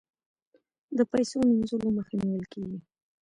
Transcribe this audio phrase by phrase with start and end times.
[0.97, 2.79] د پیسو مینځلو مخه نیول کیږي